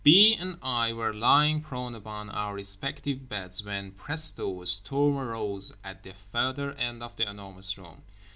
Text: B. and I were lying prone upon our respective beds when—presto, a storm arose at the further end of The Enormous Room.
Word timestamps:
B. 0.03 0.33
and 0.35 0.57
I 0.63 0.93
were 0.93 1.13
lying 1.13 1.61
prone 1.61 1.93
upon 1.93 2.31
our 2.31 2.55
respective 2.55 3.29
beds 3.29 3.63
when—presto, 3.63 4.59
a 4.59 4.65
storm 4.65 5.15
arose 5.15 5.75
at 5.83 6.01
the 6.01 6.15
further 6.31 6.71
end 6.73 7.03
of 7.03 7.15
The 7.17 7.29
Enormous 7.29 7.77
Room. 7.77 8.01